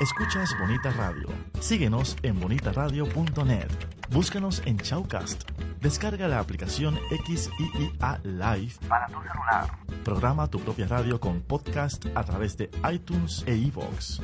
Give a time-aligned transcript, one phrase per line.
[0.00, 1.26] Escuchas Bonita Radio.
[1.58, 3.66] Síguenos en bonitaradio.net.
[4.10, 5.42] Búscanos en Chaucast.
[5.80, 9.68] Descarga la aplicación XIIA Live para tu celular.
[10.04, 14.20] Programa tu propia radio con podcast a través de iTunes e iVoox.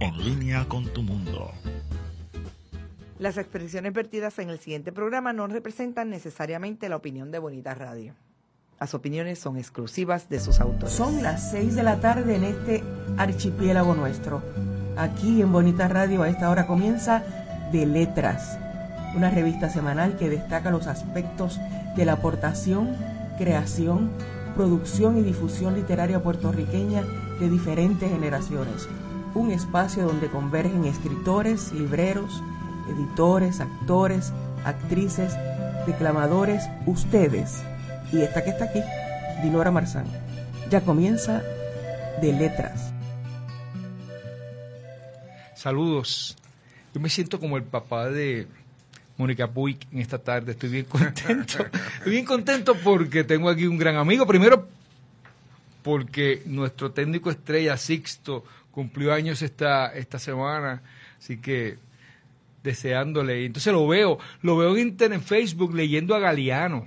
[0.00, 1.52] En línea con tu mundo.
[3.18, 8.14] Las expresiones vertidas en el siguiente programa no representan necesariamente la opinión de Bonita Radio.
[8.80, 10.94] Las opiniones son exclusivas de sus autores.
[10.94, 12.82] Son las seis de la tarde en este
[13.18, 14.42] archipiélago nuestro.
[14.98, 17.22] Aquí en Bonita Radio a esta hora comienza
[17.70, 18.58] De Letras,
[19.14, 21.60] una revista semanal que destaca los aspectos
[21.94, 22.96] de la aportación,
[23.38, 24.10] creación,
[24.56, 27.04] producción y difusión literaria puertorriqueña
[27.38, 28.88] de diferentes generaciones.
[29.36, 32.42] Un espacio donde convergen escritores, libreros,
[32.90, 34.32] editores, actores,
[34.64, 35.32] actrices,
[35.86, 37.62] declamadores, ustedes
[38.12, 38.80] y esta que está aquí,
[39.44, 40.06] Dinora Marzán.
[40.70, 41.40] Ya comienza
[42.20, 42.97] de letras.
[45.58, 46.36] Saludos.
[46.94, 48.46] Yo me siento como el papá de
[49.16, 50.52] Mónica Puig en esta tarde.
[50.52, 51.66] Estoy bien contento.
[51.96, 54.24] Estoy bien contento porque tengo aquí un gran amigo.
[54.24, 54.68] Primero,
[55.82, 60.80] porque nuestro técnico estrella Sixto cumplió años esta, esta semana.
[61.18, 61.76] Así que
[62.62, 63.44] deseándole.
[63.44, 66.86] Entonces lo veo, lo veo en internet, en Facebook leyendo a Galeano.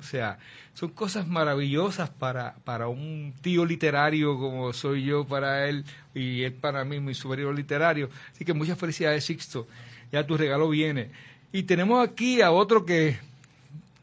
[0.00, 0.38] O sea,
[0.76, 6.52] son cosas maravillosas para, para un tío literario como soy yo para él y él
[6.52, 8.10] para mí, mi superior literario.
[8.30, 9.66] Así que muchas felicidades, Sixto.
[10.12, 11.08] Ya tu regalo viene.
[11.50, 13.16] Y tenemos aquí a otro que,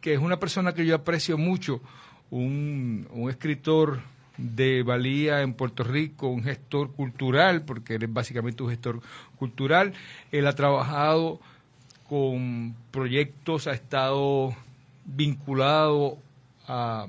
[0.01, 1.79] que es una persona que yo aprecio mucho,
[2.31, 4.01] un, un escritor
[4.37, 8.99] de valía en Puerto Rico, un gestor cultural, porque él es básicamente un gestor
[9.37, 9.93] cultural.
[10.31, 11.39] Él ha trabajado
[12.09, 14.55] con proyectos, ha estado
[15.05, 16.17] vinculado
[16.67, 17.07] a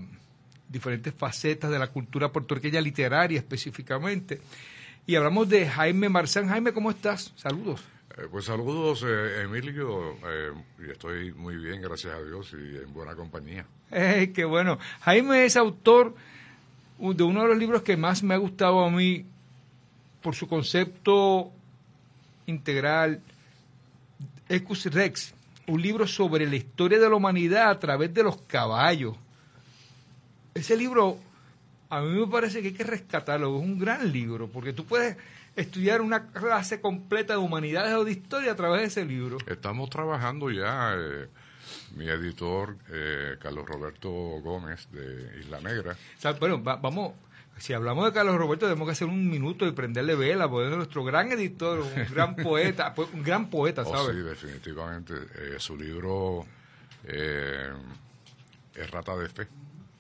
[0.69, 4.41] diferentes facetas de la cultura puertorriqueña literaria específicamente.
[5.07, 6.49] Y hablamos de Jaime Marzán.
[6.49, 7.33] Jaime, ¿cómo estás?
[7.37, 7.83] Saludos.
[8.17, 10.13] Eh, pues saludos, eh, Emilio.
[10.27, 10.53] Eh,
[10.91, 13.67] estoy muy bien, gracias a Dios, y en buena compañía.
[13.91, 14.79] Eh, qué bueno.
[15.01, 16.15] Jaime es autor
[16.99, 19.27] de uno de los libros que más me ha gustado a mí
[20.23, 21.53] por su concepto
[22.47, 23.21] integral,
[24.49, 25.35] Ecus Rex,
[25.67, 29.17] un libro sobre la historia de la humanidad a través de los caballos.
[30.55, 31.19] Ese libro
[31.91, 35.17] a mí me parece que hay que rescatarlo, es un gran libro, porque tú puedes
[35.57, 39.39] estudiar una clase completa de humanidades o de historia a través de ese libro.
[39.47, 41.29] Estamos trabajando ya, eh,
[41.97, 45.93] mi editor, eh, Carlos Roberto Gómez, de Isla Negra.
[45.93, 47.13] O sea, bueno, va- vamos,
[47.59, 50.77] si hablamos de Carlos Roberto, tenemos que hacer un minuto y prenderle vela, porque es
[50.77, 54.17] nuestro gran editor, un gran poeta, pues, un gran poeta, Oh, ¿sabes?
[54.17, 55.15] sí, definitivamente.
[55.37, 56.45] Eh, su libro
[57.05, 57.69] eh,
[58.75, 59.47] es Rata de Fe.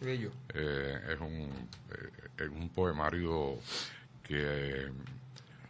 [0.00, 0.30] Bello.
[0.52, 3.58] Eh, es, un, eh, es un poemario
[4.22, 4.92] que eh,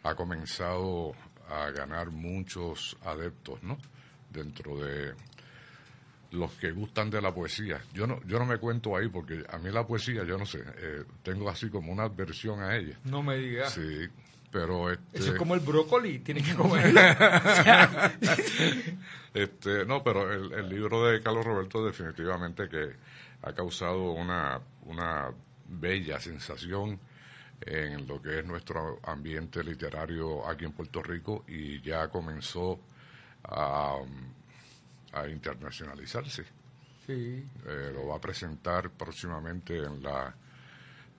[0.03, 1.13] ha comenzado
[1.49, 3.77] a ganar muchos adeptos, ¿no?
[4.29, 5.13] Dentro de
[6.31, 7.81] los que gustan de la poesía.
[7.93, 10.63] Yo no, yo no me cuento ahí porque a mí la poesía, yo no sé,
[10.77, 12.99] eh, tengo así como una adversión a ella.
[13.05, 13.73] No me digas.
[13.73, 14.07] Sí,
[14.55, 17.01] pero este, Eso es como el brócoli, tienes que comerlo.
[19.33, 22.95] Este, no, pero el, el libro de Carlos Roberto definitivamente que
[23.41, 25.29] ha causado una, una
[25.67, 26.97] bella sensación
[27.59, 32.79] en lo que es nuestro ambiente literario aquí en Puerto Rico y ya comenzó
[33.43, 33.97] a,
[35.11, 36.45] a internacionalizarse.
[37.05, 37.45] sí.
[37.67, 40.33] Eh, lo va a presentar próximamente en la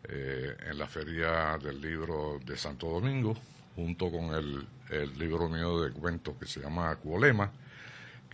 [0.09, 3.37] eh, en la feria del libro de Santo Domingo
[3.75, 7.51] junto con el, el libro mío de cuentos que se llama Cuolema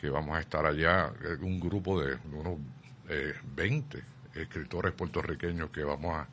[0.02, 2.58] que vamos a estar allá un grupo de unos
[3.08, 4.02] eh, 20
[4.34, 6.26] escritores puertorriqueños que vamos a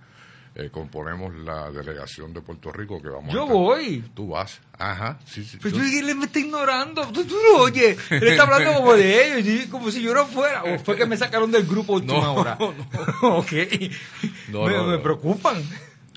[0.62, 4.04] eh, componemos la delegación de Puerto Rico que vamos a Yo estar- voy.
[4.14, 7.02] tú vas ajá sí, sí, Pero yo- él me está ignorando.
[7.14, 7.98] Tú, tú lo oyes.
[8.12, 10.64] Él está hablando como de ellos, como si yo no fuera.
[10.64, 12.58] O fue que me sacaron del grupo a última No, hora.
[13.22, 13.52] ok.
[14.50, 15.02] No, me, no, me no.
[15.04, 15.62] preocupan.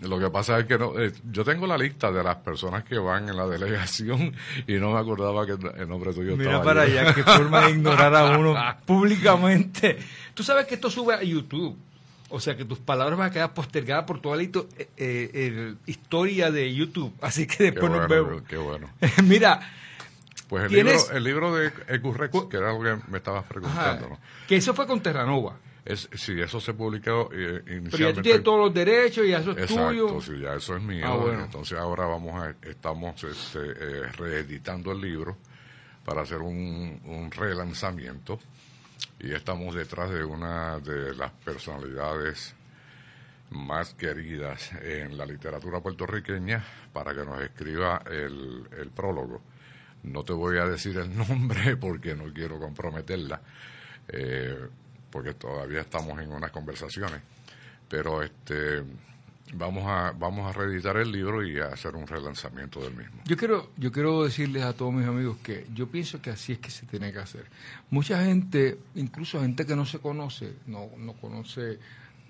[0.00, 2.99] Lo que pasa es que no, eh, yo tengo la lista de las personas que
[2.99, 4.34] van en la delegación
[4.67, 6.99] y no me acordaba que el nombre tuyo Mira estaba para ahí.
[6.99, 9.99] allá, qué forma de ignorar a uno públicamente.
[10.34, 11.76] Tú sabes que esto sube a YouTube.
[12.32, 14.50] O sea que tus palabras van a quedar postergadas por toda la eh,
[14.96, 17.12] eh, el- historia de YouTube.
[17.20, 18.43] Así que Qué después nos vemos.
[18.49, 18.90] qué bueno.
[19.25, 19.61] Mira,
[20.49, 24.06] Pues el ¿Tienes- libro, el libro de Ecurrex, que era lo que me estabas preguntando,
[24.06, 24.19] ajá, ¿no?
[24.49, 25.56] que eso fue con Terranova.
[25.84, 28.23] Es, sí, eso se publicó eh, Pero ya tú inicialmente.
[28.23, 30.20] tienes todos los derechos y eso es Exacto, tuyo.
[30.20, 31.05] sí, ya eso es mío.
[31.06, 31.43] Ah, bueno.
[31.44, 35.37] Entonces ahora vamos a, estamos este, eh, reeditando el libro
[36.05, 38.38] para hacer un, un relanzamiento
[39.19, 42.54] y estamos detrás de una de las personalidades
[43.50, 49.43] más queridas en la literatura puertorriqueña para que nos escriba el, prólogo.
[50.04, 53.40] No te voy a decir el nombre porque no quiero comprometerla,
[54.08, 54.58] eh,
[55.10, 57.20] porque todavía estamos en unas conversaciones,
[57.88, 58.82] pero este
[59.55, 63.21] vamos a vamos a reeditar el libro y a hacer un relanzamiento del mismo.
[63.25, 66.59] Yo quiero yo quiero decirles a todos mis amigos que yo pienso que así es
[66.59, 67.47] que se tiene que hacer.
[67.91, 71.79] Mucha gente, incluso gente que no se conoce, no no conoce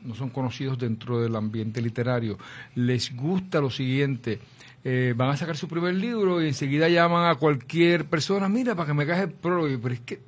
[0.05, 2.39] no son conocidos dentro del ambiente literario,
[2.75, 4.41] les gusta lo siguiente,
[4.85, 8.89] eh, van a sacar su primer libro y enseguida llaman a cualquier persona, mira, para
[8.89, 10.21] que me hagas el prólogo, pero es que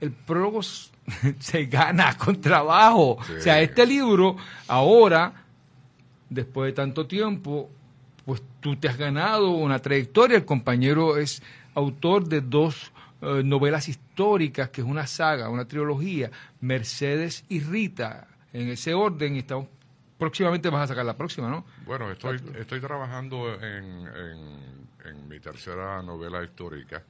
[0.00, 0.60] el prólogo
[1.38, 3.12] se gana con trabajo.
[3.12, 4.36] O sea, este libro
[4.68, 5.43] ahora,
[6.34, 7.70] después de tanto tiempo,
[8.24, 10.36] pues tú te has ganado una trayectoria.
[10.36, 11.42] El compañero es
[11.74, 12.92] autor de dos
[13.22, 19.36] eh, novelas históricas, que es una saga, una trilogía, Mercedes y Rita en ese orden
[19.36, 19.68] y estamos
[20.18, 21.64] próximamente vas a sacar la próxima, ¿no?
[21.84, 24.06] Bueno, estoy, estoy trabajando en,
[25.04, 27.02] en, mi tercera novela histórica,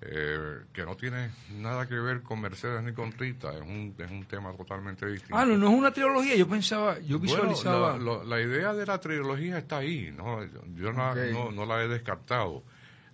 [0.00, 4.10] eh, que no tiene nada que ver con Mercedes ni con Rita, es un, es
[4.10, 5.36] un tema totalmente distinto.
[5.36, 7.98] Ah, no, no es una trilogía, yo pensaba, yo visualizaba...
[7.98, 10.44] la, idea de la trilogía está ahí, ¿no?
[10.74, 12.62] Yo no, no, la he descartado.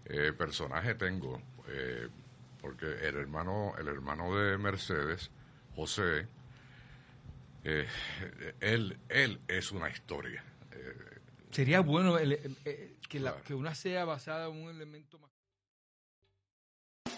[0.05, 2.09] Eh, personaje tengo, eh,
[2.61, 5.31] porque el hermano, el hermano de Mercedes,
[5.77, 6.27] José,
[7.65, 7.87] eh,
[8.61, 10.45] él, él es una historia.
[10.73, 11.21] Eh,
[11.51, 15.32] Sería bueno eh, que, la, que una sea basada en un elemento más...